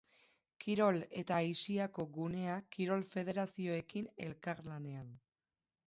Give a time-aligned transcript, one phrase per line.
[0.63, 5.19] Kirol eta aisiako gunea kirol-federazioekin elkarlanean.